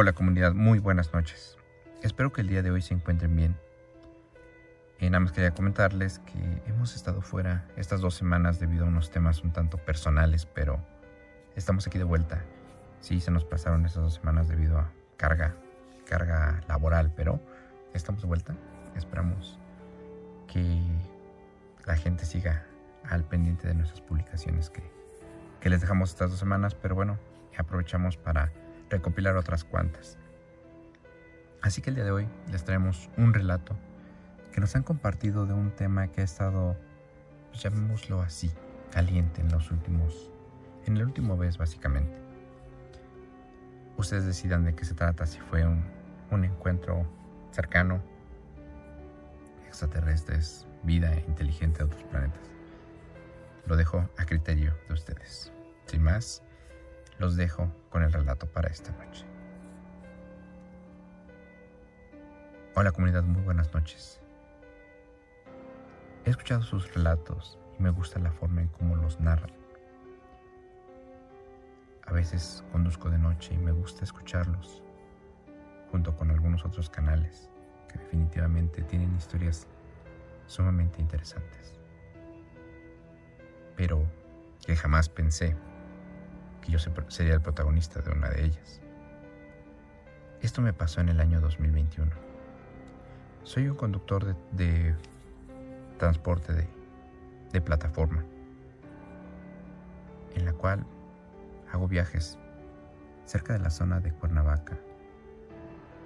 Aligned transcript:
Hola 0.00 0.12
comunidad, 0.12 0.54
muy 0.54 0.78
buenas 0.78 1.12
noches. 1.12 1.58
Espero 2.04 2.32
que 2.32 2.42
el 2.42 2.46
día 2.46 2.62
de 2.62 2.70
hoy 2.70 2.82
se 2.82 2.94
encuentren 2.94 3.34
bien. 3.34 3.56
Y 5.00 5.06
nada 5.06 5.18
más 5.18 5.32
quería 5.32 5.50
comentarles 5.50 6.20
que 6.20 6.62
hemos 6.66 6.94
estado 6.94 7.20
fuera 7.20 7.66
estas 7.76 8.00
dos 8.00 8.14
semanas 8.14 8.60
debido 8.60 8.84
a 8.84 8.88
unos 8.88 9.10
temas 9.10 9.42
un 9.42 9.50
tanto 9.52 9.76
personales, 9.76 10.46
pero 10.46 10.78
estamos 11.56 11.84
aquí 11.88 11.98
de 11.98 12.04
vuelta. 12.04 12.44
Sí, 13.00 13.18
se 13.18 13.32
nos 13.32 13.44
pasaron 13.44 13.84
estas 13.86 14.04
dos 14.04 14.14
semanas 14.14 14.46
debido 14.46 14.78
a 14.78 14.92
carga, 15.16 15.56
carga 16.06 16.60
laboral, 16.68 17.12
pero 17.16 17.40
estamos 17.92 18.22
de 18.22 18.28
vuelta. 18.28 18.54
Esperamos 18.94 19.58
que 20.46 20.80
la 21.86 21.96
gente 21.96 22.24
siga 22.24 22.64
al 23.02 23.24
pendiente 23.24 23.66
de 23.66 23.74
nuestras 23.74 24.00
publicaciones 24.00 24.70
que, 24.70 24.88
que 25.58 25.68
les 25.68 25.80
dejamos 25.80 26.10
estas 26.10 26.30
dos 26.30 26.38
semanas, 26.38 26.76
pero 26.76 26.94
bueno, 26.94 27.18
aprovechamos 27.56 28.16
para 28.16 28.52
recopilar 28.90 29.36
otras 29.36 29.64
cuantas. 29.64 30.18
Así 31.62 31.82
que 31.82 31.90
el 31.90 31.96
día 31.96 32.04
de 32.04 32.12
hoy 32.12 32.28
les 32.50 32.64
traemos 32.64 33.10
un 33.16 33.34
relato 33.34 33.76
que 34.52 34.60
nos 34.60 34.74
han 34.76 34.82
compartido 34.82 35.46
de 35.46 35.54
un 35.54 35.70
tema 35.70 36.08
que 36.08 36.20
ha 36.20 36.24
estado, 36.24 36.76
pues 37.50 37.62
llamémoslo 37.62 38.22
así, 38.22 38.50
caliente 38.92 39.40
en 39.40 39.50
los 39.50 39.70
últimos, 39.70 40.30
en 40.86 40.96
el 40.96 41.04
último 41.04 41.36
mes 41.36 41.58
básicamente. 41.58 42.18
Ustedes 43.96 44.24
decidan 44.24 44.64
de 44.64 44.74
qué 44.74 44.84
se 44.84 44.94
trata, 44.94 45.26
si 45.26 45.40
fue 45.40 45.66
un, 45.66 45.84
un 46.30 46.44
encuentro 46.44 47.04
cercano, 47.50 48.00
extraterrestres, 49.66 50.66
vida 50.82 51.14
inteligente 51.26 51.78
de 51.78 51.84
otros 51.84 52.02
planetas. 52.04 52.42
Lo 53.66 53.76
dejo 53.76 54.08
a 54.16 54.24
criterio 54.24 54.74
de 54.86 54.94
ustedes. 54.94 55.52
Sin 55.86 56.02
más, 56.02 56.42
los 57.18 57.36
dejo 57.36 57.70
con 57.90 58.02
el 58.02 58.12
relato 58.12 58.46
para 58.46 58.68
esta 58.68 58.92
noche. 58.92 59.24
Hola 62.74 62.92
comunidad, 62.92 63.24
muy 63.24 63.42
buenas 63.42 63.74
noches. 63.74 64.20
He 66.24 66.30
escuchado 66.30 66.62
sus 66.62 66.94
relatos 66.94 67.58
y 67.78 67.82
me 67.82 67.90
gusta 67.90 68.20
la 68.20 68.30
forma 68.30 68.62
en 68.62 68.68
cómo 68.68 68.94
los 68.94 69.18
narran. 69.18 69.50
A 72.06 72.12
veces 72.12 72.64
conduzco 72.70 73.10
de 73.10 73.18
noche 73.18 73.52
y 73.52 73.58
me 73.58 73.72
gusta 73.72 74.04
escucharlos, 74.04 74.82
junto 75.90 76.16
con 76.16 76.30
algunos 76.30 76.64
otros 76.64 76.88
canales 76.88 77.50
que 77.88 77.98
definitivamente 77.98 78.82
tienen 78.82 79.14
historias 79.16 79.66
sumamente 80.46 81.00
interesantes. 81.00 81.74
Pero 83.76 84.04
que 84.64 84.76
jamás 84.76 85.08
pensé 85.08 85.56
que 86.68 86.72
yo 86.72 86.78
sería 87.08 87.32
el 87.32 87.40
protagonista 87.40 88.00
de 88.02 88.10
una 88.10 88.28
de 88.28 88.44
ellas. 88.44 88.80
Esto 90.42 90.60
me 90.60 90.74
pasó 90.74 91.00
en 91.00 91.08
el 91.08 91.18
año 91.18 91.40
2021. 91.40 92.10
Soy 93.42 93.68
un 93.68 93.76
conductor 93.76 94.36
de, 94.52 94.94
transporte 95.98 96.52
de, 96.52 96.68
de 97.52 97.60
plataforma, 97.62 98.22
en 100.34 100.44
la 100.44 100.52
cual 100.52 100.84
hago 101.72 101.88
viajes 101.88 102.38
cerca 103.24 103.54
de 103.54 103.60
la 103.60 103.70
zona 103.70 104.00
de 104.00 104.12
Cuernavaca, 104.12 104.78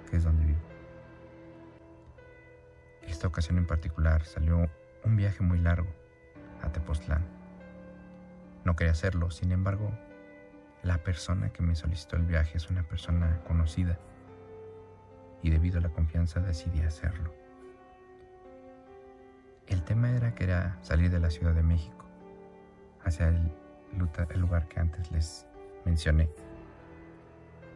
que 0.09 0.15
es 0.15 0.23
donde 0.23 0.45
vivo. 0.45 0.61
Esta 3.05 3.27
ocasión 3.27 3.57
en 3.57 3.67
particular 3.67 4.23
salió 4.23 4.69
un 5.03 5.15
viaje 5.17 5.43
muy 5.43 5.59
largo 5.59 5.93
a 6.61 6.71
Tepoztlán. 6.71 7.25
No 8.63 8.77
quería 8.77 8.93
hacerlo, 8.93 9.29
sin 9.29 9.51
embargo, 9.51 9.91
la 10.83 10.97
persona 10.97 11.51
que 11.51 11.63
me 11.63 11.75
solicitó 11.75 12.17
el 12.17 12.23
viaje 12.23 12.57
es 12.57 12.69
una 12.69 12.83
persona 12.83 13.39
conocida 13.47 13.97
y 15.41 15.49
debido 15.49 15.79
a 15.79 15.81
la 15.81 15.89
confianza 15.89 16.41
decidí 16.41 16.81
hacerlo. 16.81 17.33
El 19.67 19.83
tema 19.83 20.11
era 20.11 20.35
que 20.35 20.43
era 20.43 20.77
salir 20.81 21.09
de 21.09 21.19
la 21.19 21.29
Ciudad 21.29 21.53
de 21.53 21.63
México 21.63 22.05
hacia 23.03 23.29
el, 23.29 23.51
lugar 24.35 24.67
que 24.67 24.79
antes 24.79 25.11
les 25.11 25.45
mencioné, 25.85 26.29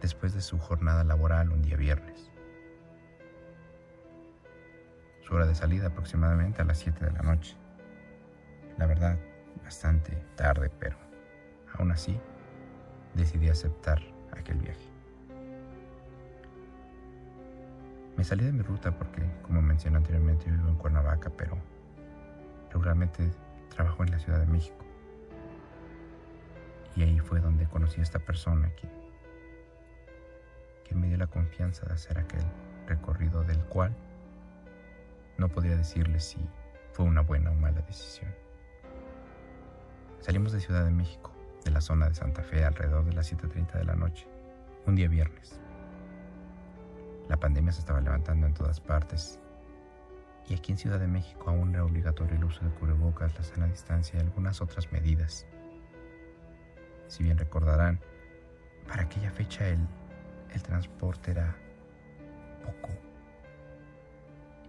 después 0.02 0.34
de 0.34 0.42
su 0.42 0.58
jornada 0.58 1.04
laboral 1.04 1.52
un 1.52 1.62
día 1.62 1.78
viernes. 1.78 2.32
Su 5.22 5.36
hora 5.36 5.46
de 5.46 5.56
salida 5.56 5.88
aproximadamente 5.88 6.62
a 6.62 6.66
las 6.66 6.80
7 6.80 7.06
de 7.06 7.12
la 7.12 7.22
noche. 7.22 7.56
La 8.78 8.86
verdad, 8.86 9.18
bastante 9.64 10.14
tarde, 10.36 10.72
pero 10.80 10.98
aún 11.74 11.92
así 11.92 12.20
decidí 13.18 13.50
aceptar 13.50 14.02
aquel 14.32 14.60
viaje. 14.60 14.88
Me 18.16 18.24
salí 18.24 18.46
de 18.46 18.52
mi 18.52 18.62
ruta 18.62 18.92
porque, 18.98 19.22
como 19.44 19.62
mencioné 19.62 19.98
anteriormente, 19.98 20.50
vivo 20.50 20.70
en 20.70 20.76
Cuernavaca, 20.76 21.30
pero 21.30 21.58
regularmente 22.72 23.30
trabajo 23.70 24.04
en 24.04 24.12
la 24.12 24.20
Ciudad 24.20 24.40
de 24.40 24.48
México. 24.48 24.78
Y 26.96 27.04
ahí 27.04 27.20
fue 27.20 27.42
donde 27.42 27.68
conocí 27.68 28.00
a 28.00 28.04
esta 28.04 28.18
persona 28.20 28.72
que, 28.76 28.88
que 30.84 30.96
me 30.96 31.08
dio 31.08 31.18
la 31.18 31.28
confianza 31.28 31.86
de 31.86 31.94
hacer 31.94 32.18
aquel 32.18 32.44
recorrido 32.88 33.44
del 33.44 33.60
cual 33.66 33.96
no 35.38 35.50
podría 35.50 35.76
decirle 35.76 36.20
si 36.20 36.40
fue 36.94 37.06
una 37.06 37.22
buena 37.22 37.52
o 37.52 37.54
mala 37.54 37.82
decisión. 37.82 38.34
Salimos 40.22 40.52
de 40.54 40.60
Ciudad 40.60 40.84
de 40.84 40.92
México 40.92 41.37
de 41.64 41.72
la 41.72 41.82
zona 41.82 42.10
de 42.10 42.16
Santa 42.16 42.44
Fe 42.44 42.64
alrededor 42.64 43.06
de 43.06 43.14
las 43.14 43.32
7.30 43.32 43.74
de 43.74 43.86
la 43.86 43.96
noche, 43.96 44.28
un 44.86 44.96
día 44.96 45.08
viernes. 45.08 45.60
La 47.30 47.38
pandemia 47.38 47.72
se 47.72 47.80
estaba 47.80 48.02
levantando 48.02 48.48
en 48.48 48.54
todas 48.54 48.80
partes 48.80 49.40
y 50.50 50.54
aquí 50.54 50.72
en 50.72 50.78
Ciudad 50.78 51.00
de 51.00 51.08
México 51.08 51.50
aún 51.50 51.74
era 51.74 51.84
obligatorio 51.84 52.36
el 52.38 52.44
uso 52.44 52.64
de 52.64 52.72
cubrebocas, 52.72 53.36
la 53.36 53.44
sana 53.44 53.68
distancia 53.68 54.18
y 54.18 54.22
algunas 54.22 54.62
otras 54.62 54.92
medidas. 54.92 55.46
Si 57.08 57.24
bien 57.24 57.38
recordarán, 57.38 58.00
para 58.88 59.04
aquella 59.04 59.32
fecha 59.32 59.68
el, 59.68 59.80
el 60.54 60.64
transporte 60.64 61.32
era 61.32 61.56
poco 62.64 62.90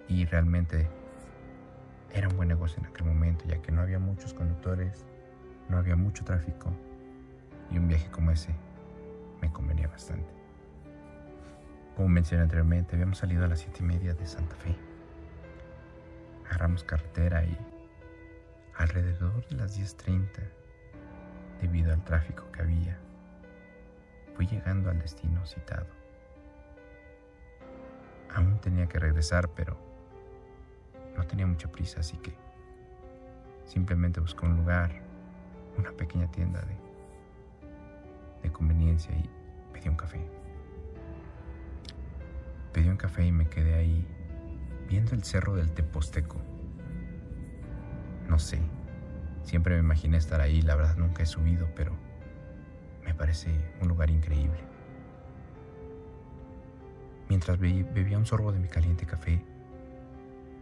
y 0.09 0.25
realmente 0.25 0.89
era 2.13 2.29
un 2.29 2.37
buen 2.37 2.49
negocio 2.49 2.81
en 2.81 2.87
aquel 2.87 3.07
momento 3.07 3.45
ya 3.47 3.61
que 3.61 3.71
no 3.71 3.83
había 3.83 3.99
muchos 3.99 4.35
conductores, 4.35 5.05
no 5.69 5.79
había 5.79 5.97
mucho 5.97 6.25
tráfico 6.25 6.71
y 7.71 7.79
un 7.79 7.89
viaje 7.89 8.11
como 8.11 8.31
ese 8.31 8.55
me 9.41 9.53
convenía 9.53 9.89
bastante. 9.89 10.29
Como 11.97 12.09
mencioné 12.09 12.45
anteriormente, 12.45 12.95
habíamos 12.95 13.19
salido 13.19 13.45
a 13.45 13.49
las 13.49 13.61
siete 13.61 13.79
y 13.81 13.87
media 13.87 14.15
de 14.15 14.27
Santa 14.27 14.55
Fe. 14.57 14.77
Agarramos 16.47 16.85
carretera 16.85 17.45
y 17.45 17.59
alrededor 18.77 19.47
de 19.49 19.57
las 19.57 19.79
10.30, 19.79 20.29
debido 21.61 21.93
al 21.93 22.05
tráfico 22.05 22.51
que 22.53 22.63
había, 22.63 22.97
fui 24.37 24.47
llegando 24.47 24.91
al 24.91 25.01
destino 25.01 25.45
citado. 25.45 25.89
Aún 28.33 28.61
tenía 28.61 28.87
que 28.87 29.01
regresar, 29.01 29.49
pero 29.49 29.77
no 31.17 31.27
tenía 31.27 31.47
mucha 31.47 31.67
prisa, 31.67 32.01
así 32.01 32.17
que 32.19 32.33
simplemente 33.65 34.21
busqué 34.21 34.47
un 34.47 34.57
lugar, 34.57 35.08
una 35.79 35.93
pequeña 35.93 36.31
tienda 36.31 36.61
de 36.63 36.89
de 38.43 38.53
conveniencia 38.53 39.15
y 39.15 39.29
pedí 39.73 39.89
un 39.89 39.97
café. 39.97 40.21
Pedí 42.73 42.89
un 42.89 42.97
café 42.97 43.27
y 43.27 43.33
me 43.33 43.49
quedé 43.49 43.75
ahí 43.75 44.07
viendo 44.89 45.15
el 45.15 45.25
cerro 45.25 45.55
del 45.57 45.73
Teposteco. 45.73 46.41
No 48.29 48.39
sé, 48.39 48.61
siempre 49.43 49.75
me 49.75 49.81
imaginé 49.81 50.19
estar 50.19 50.41
ahí, 50.41 50.63
la 50.63 50.75
verdad 50.77 50.97
nunca 50.97 51.23
he 51.23 51.27
subido, 51.27 51.69
pero 51.75 51.93
me 53.05 53.15
parece 53.15 53.51
un 53.81 53.89
lugar 53.89 54.11
increíble. 54.11 54.59
Mientras 57.29 57.59
bebía 57.59 58.19
un 58.19 58.27
sorbo 58.27 58.53
de 58.53 58.59
mi 58.59 58.69
caliente 58.69 59.05
café, 59.05 59.43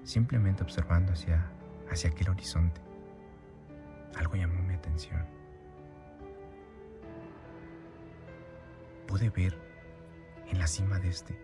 simplemente 0.05 0.62
observando 0.62 1.12
hacia, 1.12 1.47
hacia 1.91 2.11
aquel 2.11 2.31
horizonte, 2.31 2.81
algo 4.17 4.35
llamó 4.35 4.63
mi 4.63 4.75
atención. 4.75 5.37
pude 9.07 9.31
ver 9.31 9.57
en 10.49 10.59
la 10.59 10.67
cima 10.67 10.99
de 10.99 11.09
este 11.09 11.41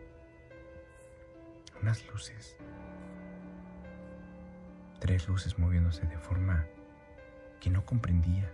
unas 1.80 2.06
luces. 2.08 2.56
Tres 5.00 5.26
luces 5.26 5.58
moviéndose 5.58 6.06
de 6.06 6.18
forma 6.18 6.66
que 7.60 7.70
no 7.70 7.84
comprendía. 7.84 8.52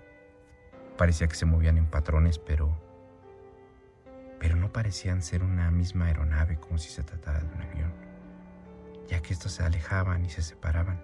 Parecía 0.97 1.29
que 1.29 1.35
se 1.35 1.47
movían 1.47 1.79
en 1.79 1.87
patrones, 1.87 2.38
pero 2.38 2.75
pero 4.38 4.55
no 4.55 4.73
parecían 4.73 5.21
ser 5.21 5.43
una 5.43 5.71
misma 5.73 6.06
aeronave 6.06 6.59
como 6.59 6.79
si 6.79 6.88
se 6.88 7.03
tratara 7.03 7.41
de 7.41 7.53
un 7.53 7.61
avión, 7.61 7.93
ya 9.09 9.21
que 9.21 9.32
estos 9.32 9.50
se 9.50 9.64
alejaban 9.64 10.25
y 10.25 10.31
se 10.31 10.43
separaban 10.43 11.03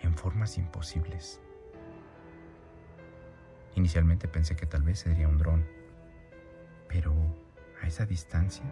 en 0.00 0.14
formas 0.14 0.58
imposibles. 0.58 1.40
Inicialmente 3.74 4.28
pensé 4.28 4.56
que 4.56 4.66
tal 4.66 4.82
vez 4.82 5.00
sería 5.00 5.28
un 5.28 5.38
dron, 5.38 5.64
pero 6.88 7.14
A 7.82 7.86
esa 7.86 8.06
distancia, 8.06 8.64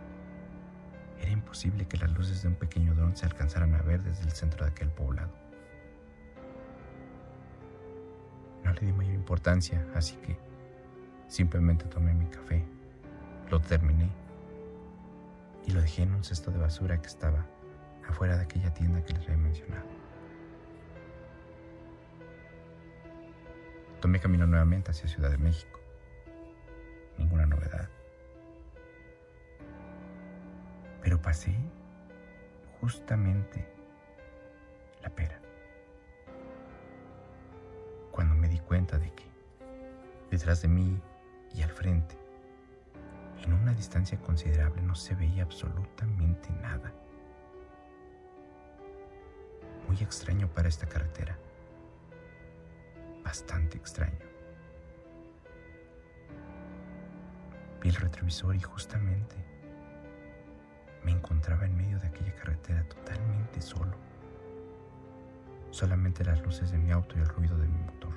era 1.21 1.31
imposible 1.31 1.87
que 1.87 1.99
las 1.99 2.11
luces 2.13 2.41
de 2.41 2.49
un 2.49 2.55
pequeño 2.55 2.95
dron 2.95 3.15
se 3.15 3.27
alcanzaran 3.27 3.75
a 3.75 3.83
ver 3.83 4.03
desde 4.03 4.23
el 4.23 4.31
centro 4.31 4.65
de 4.65 4.71
aquel 4.71 4.89
poblado. 4.89 5.31
No 8.65 8.73
le 8.73 8.81
di 8.81 8.93
mayor 8.93 9.13
importancia, 9.13 9.87
así 9.95 10.17
que 10.17 10.39
simplemente 11.29 11.85
tomé 11.85 12.15
mi 12.15 12.27
café, 12.27 12.65
lo 13.51 13.61
terminé 13.61 14.09
y 15.67 15.73
lo 15.73 15.83
dejé 15.83 16.05
en 16.05 16.15
un 16.15 16.25
cesto 16.25 16.51
de 16.51 16.59
basura 16.59 17.01
que 17.03 17.09
estaba 17.09 17.45
afuera 18.09 18.37
de 18.37 18.45
aquella 18.45 18.73
tienda 18.73 19.05
que 19.05 19.13
les 19.13 19.25
había 19.25 19.37
mencionado. 19.37 20.02
Tomé 24.03 24.19
camino 24.19 24.49
nuevamente 24.49 24.91
hacia 24.91 25.09
Ciudad 25.09 25.31
de 25.31 25.39
México. 25.39 25.79
Ninguna 27.19 27.47
novedad. 27.47 27.89
Pero 31.01 31.23
pasé 31.23 31.55
justamente 32.81 33.65
la 35.03 35.09
pera. 35.09 35.41
Cuando 38.11 38.35
me 38.35 38.49
di 38.49 38.59
cuenta 38.59 38.99
de 38.99 39.13
que 39.15 39.31
detrás 40.33 40.63
de 40.63 40.69
mí 40.69 41.01
y 41.55 41.63
al 41.63 41.71
frente, 41.71 42.19
en 43.45 43.53
una 43.53 43.73
distancia 43.73 44.19
considerable, 44.19 44.83
no 44.83 44.97
se 44.97 45.15
veía 45.15 45.45
absolutamente 45.45 46.51
nada. 46.61 46.93
Muy 49.87 49.99
extraño 49.99 50.49
para 50.49 50.69
esta 50.69 50.89
carretera. 50.89 51.39
Bastante 53.25 53.79
extraño. 53.79 54.19
Vi 57.81 57.89
el 57.89 57.97
retrovisor 57.97 58.55
y 58.55 58.61
justamente 58.61 59.37
me 61.05 61.11
encontraba 61.11 61.65
en 61.65 61.77
medio 61.77 61.99
de 61.99 62.07
aquella 62.07 62.35
carretera 62.35 62.85
totalmente 62.85 63.61
solo. 63.61 63.97
Solamente 65.71 66.25
las 66.25 66.41
luces 66.43 66.71
de 66.71 66.79
mi 66.79 66.93
auto 66.93 67.17
y 67.17 67.21
el 67.21 67.29
ruido 67.29 67.57
de 67.57 67.67
mi 67.67 67.79
motor. 67.79 68.13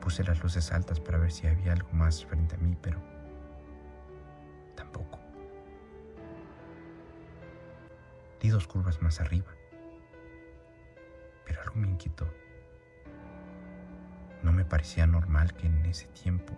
Puse 0.00 0.24
las 0.24 0.42
luces 0.42 0.72
altas 0.72 1.00
para 1.00 1.18
ver 1.18 1.30
si 1.32 1.46
había 1.46 1.72
algo 1.72 1.90
más 1.92 2.24
frente 2.24 2.54
a 2.54 2.58
mí, 2.58 2.76
pero 2.80 2.98
tampoco. 4.74 5.18
Di 8.40 8.48
dos 8.48 8.66
curvas 8.66 9.02
más 9.02 9.20
arriba, 9.20 9.52
pero 11.44 11.60
algo 11.60 11.74
me 11.74 11.88
inquietó. 11.88 12.26
No 14.42 14.52
me 14.52 14.64
parecía 14.64 15.06
normal 15.06 15.52
que 15.54 15.66
en 15.66 15.84
ese 15.86 16.06
tiempo, 16.08 16.54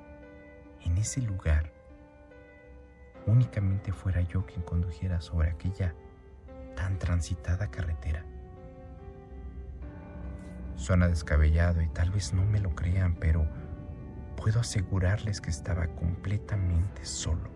en 0.82 0.98
ese 0.98 1.22
lugar, 1.22 1.72
únicamente 3.26 3.92
fuera 3.92 4.20
yo 4.22 4.44
quien 4.44 4.62
condujera 4.62 5.20
sobre 5.20 5.50
aquella 5.50 5.94
tan 6.76 6.98
transitada 6.98 7.70
carretera. 7.70 8.24
Suena 10.76 11.08
descabellado 11.08 11.82
y 11.82 11.88
tal 11.88 12.10
vez 12.10 12.32
no 12.32 12.44
me 12.44 12.60
lo 12.60 12.74
crean, 12.74 13.14
pero 13.14 13.46
puedo 14.36 14.60
asegurarles 14.60 15.40
que 15.40 15.50
estaba 15.50 15.86
completamente 15.88 17.04
solo 17.04 17.50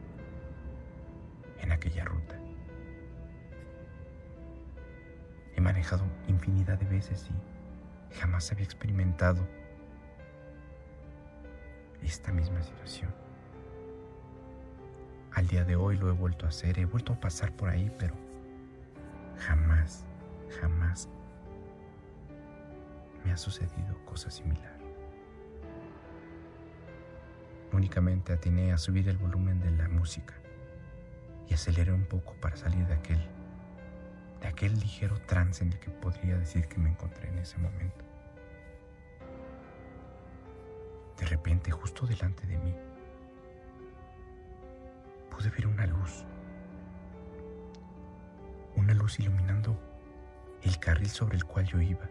en 1.60 1.72
aquella 1.72 2.04
ruta. 2.04 2.38
He 5.56 5.60
manejado 5.60 6.04
infinidad 6.28 6.78
de 6.78 6.86
veces 6.86 7.30
y 7.30 8.14
jamás 8.14 8.50
había 8.52 8.64
experimentado 8.64 9.46
esta 12.04 12.32
misma 12.32 12.62
situación. 12.62 13.10
Al 15.32 15.48
día 15.48 15.64
de 15.64 15.76
hoy 15.76 15.96
lo 15.96 16.08
he 16.08 16.12
vuelto 16.12 16.46
a 16.46 16.50
hacer, 16.50 16.78
he 16.78 16.84
vuelto 16.84 17.12
a 17.12 17.20
pasar 17.20 17.52
por 17.52 17.68
ahí, 17.68 17.90
pero 17.98 18.14
jamás, 19.38 20.04
jamás 20.60 21.08
me 23.24 23.32
ha 23.32 23.36
sucedido 23.36 23.98
cosa 24.04 24.30
similar. 24.30 24.78
Únicamente 27.72 28.32
atiné 28.32 28.72
a 28.72 28.78
subir 28.78 29.08
el 29.08 29.16
volumen 29.16 29.58
de 29.60 29.72
la 29.72 29.88
música 29.88 30.34
y 31.48 31.54
aceleré 31.54 31.92
un 31.92 32.04
poco 32.04 32.34
para 32.34 32.56
salir 32.56 32.86
de 32.86 32.94
aquel, 32.94 33.20
de 34.40 34.46
aquel 34.46 34.78
ligero 34.78 35.18
trance 35.22 35.64
en 35.64 35.72
el 35.72 35.80
que 35.80 35.90
podría 35.90 36.36
decir 36.36 36.68
que 36.68 36.78
me 36.78 36.90
encontré 36.90 37.28
en 37.28 37.38
ese 37.38 37.58
momento. 37.58 38.04
De 41.18 41.26
repente, 41.26 41.70
justo 41.70 42.06
delante 42.06 42.46
de 42.46 42.58
mí, 42.58 42.74
pude 45.30 45.50
ver 45.50 45.66
una 45.66 45.86
luz. 45.86 46.24
Una 48.76 48.94
luz 48.94 49.20
iluminando 49.20 49.78
el 50.62 50.78
carril 50.78 51.08
sobre 51.08 51.36
el 51.36 51.44
cual 51.44 51.66
yo 51.66 51.80
iba. 51.80 52.08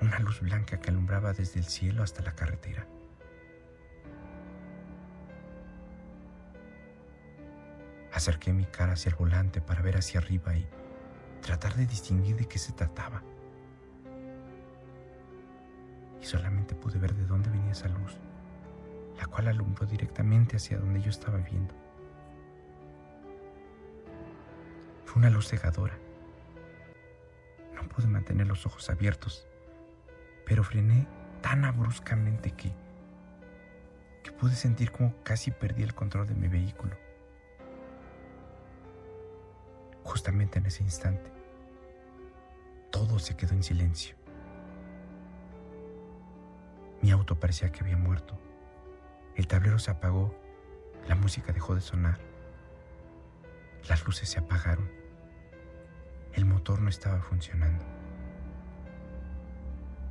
Una 0.00 0.18
luz 0.18 0.40
blanca 0.40 0.78
que 0.78 0.90
alumbraba 0.90 1.32
desde 1.32 1.58
el 1.58 1.64
cielo 1.64 2.02
hasta 2.02 2.22
la 2.22 2.34
carretera. 2.34 2.86
Acerqué 8.12 8.52
mi 8.52 8.66
cara 8.66 8.92
hacia 8.92 9.10
el 9.10 9.14
volante 9.16 9.60
para 9.60 9.82
ver 9.82 9.96
hacia 9.96 10.20
arriba 10.20 10.56
y 10.56 10.66
tratar 11.40 11.74
de 11.74 11.86
distinguir 11.86 12.36
de 12.36 12.46
qué 12.46 12.58
se 12.58 12.72
trataba. 12.72 13.22
Solamente 16.26 16.74
pude 16.74 16.98
ver 16.98 17.14
de 17.14 17.24
dónde 17.24 17.50
venía 17.50 17.72
esa 17.72 17.88
luz 17.88 18.18
la 19.18 19.26
cual 19.26 19.48
alumbró 19.48 19.86
directamente 19.86 20.56
hacia 20.56 20.78
donde 20.78 21.00
yo 21.00 21.10
estaba 21.10 21.38
viendo. 21.38 21.74
Fue 25.04 25.20
una 25.20 25.30
luz 25.30 25.48
cegadora. 25.48 25.98
No 27.74 27.88
pude 27.88 28.06
mantener 28.06 28.46
los 28.46 28.66
ojos 28.66 28.88
abiertos, 28.90 29.46
pero 30.44 30.62
frené 30.62 31.06
tan 31.40 31.64
abruptamente 31.64 32.52
que, 32.52 32.72
que 34.22 34.32
pude 34.32 34.54
sentir 34.54 34.90
como 34.92 35.14
casi 35.22 35.50
perdí 35.50 35.82
el 35.82 35.94
control 35.94 36.26
de 36.26 36.34
mi 36.34 36.48
vehículo. 36.48 36.96
Justamente 40.02 40.58
en 40.58 40.66
ese 40.66 40.82
instante, 40.82 41.30
todo 42.90 43.18
se 43.18 43.36
quedó 43.36 43.54
en 43.54 43.62
silencio. 43.62 44.16
Mi 47.02 47.10
auto 47.10 47.38
parecía 47.38 47.70
que 47.70 47.80
había 47.80 47.96
muerto. 47.96 48.38
El 49.34 49.46
tablero 49.46 49.78
se 49.78 49.90
apagó, 49.90 50.34
la 51.06 51.14
música 51.14 51.52
dejó 51.52 51.74
de 51.74 51.80
sonar, 51.80 52.18
las 53.88 54.04
luces 54.06 54.28
se 54.28 54.38
apagaron, 54.38 54.90
el 56.32 56.44
motor 56.44 56.80
no 56.80 56.88
estaba 56.88 57.20
funcionando. 57.20 57.84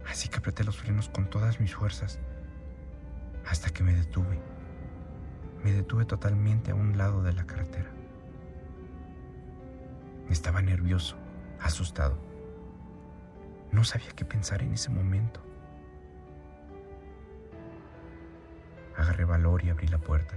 Así 0.08 0.30
que 0.30 0.38
apreté 0.38 0.64
los 0.64 0.78
frenos 0.78 1.10
con 1.10 1.30
todas 1.30 1.60
mis 1.60 1.76
fuerzas 1.76 2.20
hasta 3.46 3.70
que 3.72 3.84
me 3.84 3.94
detuve. 3.94 4.40
Me 5.64 5.72
detuve 5.72 6.06
totalmente 6.06 6.72
a 6.72 6.76
un 6.76 6.98
lado 6.98 7.24
de 7.24 7.34
la 7.34 7.46
carretera. 7.46 7.90
Estaba 10.30 10.62
nervioso, 10.62 11.18
asustado. 11.60 12.18
No 13.72 13.84
sabía 13.84 14.12
qué 14.16 14.26
pensar 14.26 14.62
en 14.62 14.74
ese 14.74 14.90
momento. 14.90 15.42
Agarré 19.06 19.24
valor 19.24 19.64
y 19.64 19.70
abrí 19.70 19.88
la 19.88 20.00
puerta. 20.00 20.34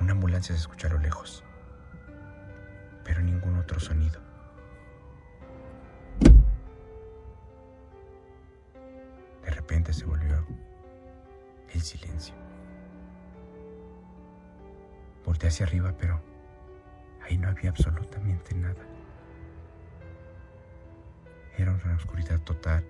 Una 0.00 0.12
ambulancia 0.12 0.54
se 0.54 0.62
escuchó 0.62 0.86
a 0.86 0.92
lo 0.92 0.98
lejos, 0.98 1.44
pero 3.04 3.20
ningún 3.20 3.58
otro 3.58 3.78
sonido. 3.78 4.22
De 9.44 9.50
repente 9.50 9.92
se 9.92 10.06
volvió 10.06 10.46
el 11.74 11.82
silencio. 11.82 12.34
Volté 15.26 15.48
hacia 15.48 15.66
arriba, 15.66 15.92
pero 15.98 16.22
ahí 17.22 17.36
no 17.36 17.50
había 17.50 17.68
absolutamente 17.68 18.54
nada. 18.54 18.82
Era 21.58 21.72
una 21.84 21.96
oscuridad 21.96 22.40
total 22.40 22.82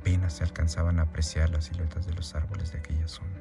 apenas 0.00 0.32
se 0.32 0.44
alcanzaban 0.44 0.98
a 0.98 1.02
apreciar 1.02 1.50
las 1.50 1.66
siluetas 1.66 2.06
de 2.06 2.14
los 2.14 2.34
árboles 2.34 2.72
de 2.72 2.78
aquella 2.78 3.06
zona. 3.06 3.38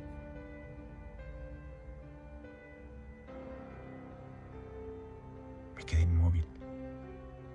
Me 5.78 5.84
quedé 5.86 6.01
inmóvil, 6.01 6.46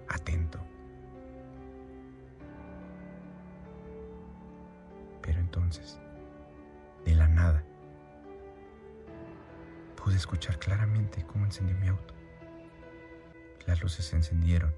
atento. 0.08 0.58
Pero 5.20 5.38
entonces, 5.38 5.98
de 7.04 7.14
la 7.14 7.28
nada, 7.28 7.62
pude 10.02 10.16
escuchar 10.16 10.58
claramente 10.58 11.26
cómo 11.26 11.44
encendió 11.44 11.76
mi 11.76 11.88
auto. 11.88 12.14
Las 13.66 13.82
luces 13.82 14.06
se 14.06 14.16
encendieron 14.16 14.74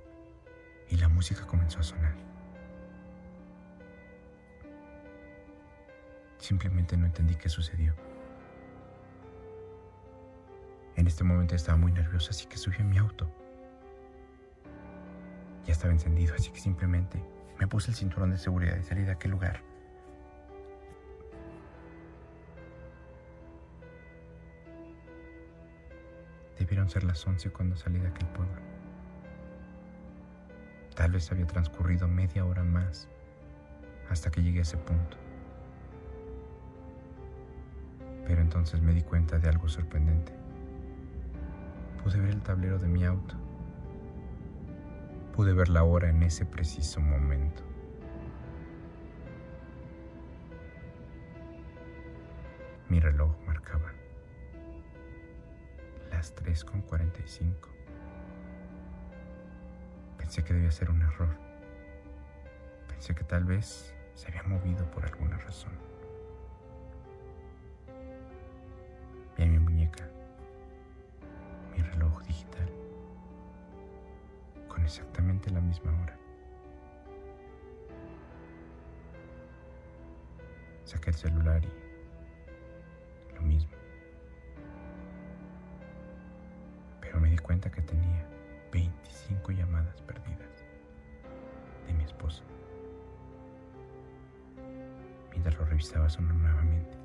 y 0.89 0.97
la 0.97 1.09
música 1.09 1.47
comenzó 1.47 1.79
a 1.79 1.85
sonar. 1.85 2.36
Simplemente 6.47 6.97
no 6.97 7.07
entendí 7.07 7.35
qué 7.35 7.49
sucedió. 7.49 7.93
En 10.95 11.09
este 11.09 11.25
momento 11.25 11.57
estaba 11.57 11.77
muy 11.77 11.91
nerviosa, 11.91 12.31
así 12.31 12.47
que 12.47 12.57
subí 12.57 12.77
a 12.79 12.85
mi 12.85 12.99
auto. 12.99 13.29
Ya 15.67 15.73
estaba 15.73 15.93
encendido, 15.93 16.37
así 16.37 16.53
que 16.53 16.61
simplemente 16.61 17.21
me 17.59 17.67
puse 17.67 17.91
el 17.91 17.97
cinturón 17.97 18.31
de 18.31 18.39
seguridad 18.39 18.77
y 18.77 18.85
salí 18.85 19.03
de 19.03 19.11
aquel 19.11 19.33
lugar. 19.33 19.61
Debieron 26.61 26.89
ser 26.89 27.03
las 27.03 27.27
11 27.27 27.51
cuando 27.51 27.75
salí 27.75 27.99
de 27.99 28.07
aquel 28.07 28.29
pueblo. 28.29 28.61
Tal 30.95 31.11
vez 31.11 31.33
había 31.33 31.49
transcurrido 31.49 32.07
media 32.07 32.45
hora 32.45 32.63
más 32.63 33.09
hasta 34.09 34.31
que 34.31 34.45
llegué 34.45 34.61
a 34.61 34.63
ese 34.63 34.77
punto. 34.77 35.26
Pero 38.27 38.41
entonces 38.41 38.83
me 38.83 38.93
di 38.93 39.03
cuenta 39.03 39.39
de 39.39 39.49
algo 39.49 39.69
sorprendente. 39.69 40.33
Pude 42.03 42.21
ver 42.21 42.31
el 42.31 42.43
tablero 42.43 42.79
de 42.79 42.89
mi 42.89 43.05
auto. 43.05 43.35
Pude 45.35 45.53
ver 45.53 45.69
la 45.69 45.85
hora 45.85 46.09
en 46.09 46.23
ese 46.23 46.45
preciso 46.45 47.01
momento. 47.01 47.63
Mi 52.89 53.01
reloj 53.01 53.35
marcaba 53.47 53.93
las 56.11 56.35
3.45. 56.37 57.53
Pensé 60.17 60.43
que 60.43 60.55
debía 60.55 60.71
ser 60.71 60.91
un 60.91 61.03
error. 61.03 61.29
Pensé 62.89 63.15
que 63.15 63.25
tal 63.25 63.45
vez 63.45 63.95
se 64.15 64.29
había 64.29 64.43
movido 64.45 64.91
por 64.91 65.05
alguna 65.05 65.37
razón. 65.39 65.73
Exactamente 74.87 75.51
la 75.51 75.61
misma 75.61 75.93
hora. 76.01 76.17
Saqué 80.85 81.11
el 81.11 81.17
celular 81.17 81.61
y 81.65 83.35
lo 83.35 83.43
mismo. 83.43 83.73
Pero 87.01 87.21
me 87.21 87.31
di 87.31 87.39
cuenta 87.39 87.69
que 87.71 87.83
tenía 87.83 88.25
25 88.73 89.53
llamadas 89.53 90.01
perdidas 90.03 90.65
de 91.87 91.93
mi 91.93 92.05
esposo. 92.05 92.45
Mientras 95.33 95.59
lo 95.59 95.65
revisaba 95.65 96.09
sonó 96.09 96.33
nuevamente 96.33 96.97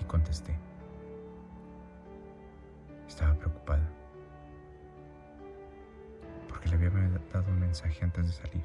y 0.00 0.04
contesté. 0.04 0.58
Estaba 3.06 3.34
preocupada 3.34 3.99
porque 6.60 6.76
le 6.76 6.86
había 6.86 7.08
dado 7.32 7.50
un 7.50 7.60
mensaje 7.60 8.04
antes 8.04 8.26
de 8.26 8.32
salir, 8.32 8.64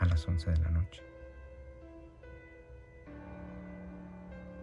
a 0.00 0.06
las 0.06 0.26
11 0.26 0.52
de 0.52 0.58
la 0.58 0.70
noche. 0.70 1.02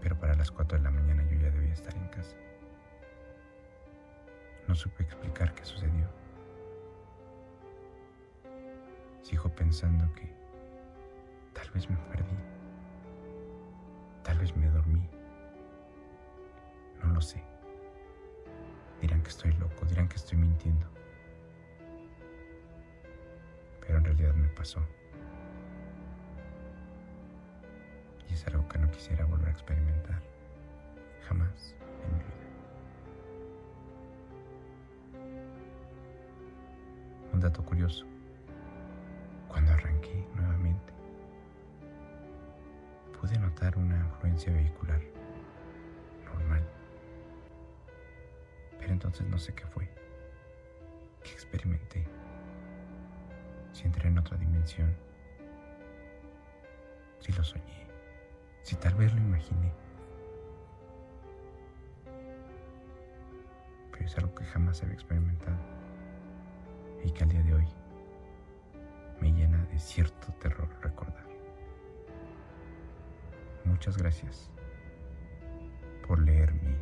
Pero 0.01 0.19
para 0.19 0.33
las 0.33 0.50
4 0.50 0.79
de 0.79 0.83
la 0.83 0.89
mañana 0.89 1.23
yo 1.29 1.38
ya 1.38 1.51
debía 1.51 1.73
estar 1.73 1.95
en 1.95 2.07
casa. 2.07 2.35
No 4.67 4.73
supe 4.73 5.03
explicar 5.03 5.53
qué 5.53 5.63
sucedió. 5.65 6.07
Sigo 9.21 9.50
pensando 9.50 10.12
que 10.15 10.33
tal 11.53 11.69
vez 11.71 11.89
me 11.89 11.97
perdí. 11.97 12.35
Tal 14.23 14.39
vez 14.39 14.55
me 14.55 14.67
dormí. 14.67 15.07
No 17.03 17.13
lo 17.13 17.21
sé. 17.21 17.43
Dirán 19.00 19.21
que 19.21 19.29
estoy 19.29 19.51
loco, 19.53 19.85
dirán 19.85 20.07
que 20.07 20.15
estoy 20.15 20.38
mintiendo. 20.39 20.92
Pero 23.93 24.09
en 24.09 24.17
realidad 24.17 24.33
me 24.33 24.47
pasó. 24.47 24.79
Y 28.27 28.33
es 28.33 28.47
algo 28.47 28.67
que 28.67 28.79
no 28.79 28.89
quisiera 28.89 29.23
volver 29.25 29.50
a 29.50 29.51
experimentar. 29.51 30.19
Jamás 31.27 31.75
en 32.03 32.17
mi 32.17 32.23
vida. 32.23 32.33
Un 37.33 37.39
dato 37.39 37.63
curioso. 37.63 38.07
Cuando 39.47 39.71
arranqué 39.71 40.27
nuevamente, 40.33 40.91
pude 43.21 43.38
notar 43.38 43.77
una 43.77 44.05
afluencia 44.05 44.51
vehicular 44.51 45.01
normal. 46.25 46.67
Pero 48.79 48.91
entonces 48.91 49.27
no 49.27 49.38
sé 49.38 49.53
qué 49.53 49.67
fue. 49.67 49.88
¿Qué 51.21 51.29
experimenté? 51.29 52.23
Si 53.83 53.87
entré 53.87 54.07
en 54.07 54.17
otra 54.17 54.37
dimensión. 54.37 54.95
Si 57.19 57.33
lo 57.33 57.43
soñé. 57.43 57.85
Si 58.61 58.77
tal 58.77 58.93
vez 58.95 59.13
lo 59.13 59.19
imaginé. 59.19 59.73
Pero 63.91 64.05
es 64.05 64.17
algo 64.17 64.33
que 64.35 64.45
jamás 64.45 64.81
había 64.81 64.93
experimentado 64.93 65.57
y 67.03 67.11
que 67.11 67.23
al 67.23 67.29
día 67.29 67.43
de 67.43 67.55
hoy 67.55 67.67
me 69.19 69.33
llena 69.33 69.61
de 69.65 69.77
cierto 69.77 70.31
terror 70.39 70.69
recordar. 70.81 71.27
Muchas 73.65 73.97
gracias 73.97 74.49
por 76.07 76.19
leer 76.19 76.53
mi 76.53 76.77